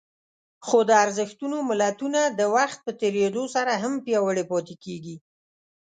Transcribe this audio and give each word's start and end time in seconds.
خو 0.67 0.77
د 0.89 0.91
ارزښتونو 1.03 1.57
ملتونه 1.69 2.21
د 2.39 2.41
وخت 2.55 2.79
په 2.85 2.91
تېرېدو 3.01 3.43
سره 3.55 3.71
هم 3.83 3.93
پياوړي 4.05 4.43
پاتې 4.51 4.75
کېږي. 4.83 5.15